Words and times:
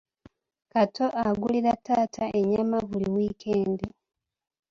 Kato 0.71 1.05
agulira 1.25 1.73
taata 1.85 2.23
ennyama 2.39 2.77
buli 2.89 3.07
wiikendi. 3.15 3.87